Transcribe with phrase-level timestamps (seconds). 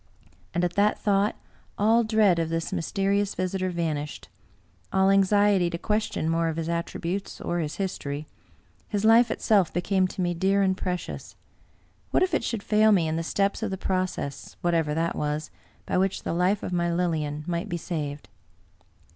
[0.55, 1.35] And at that thought
[1.77, 4.29] all dread of this mysterious visitor 70 Bulwer Lytton vanished—
[4.93, 8.25] ^all anxiety to question more of his attributes or his history.
[8.89, 11.35] His life itself became to me dear and pre cious.
[12.09, 15.51] What if it should fail me in the steps of the process, whatever that was,
[15.85, 18.27] by which the life of my Lilian might be saved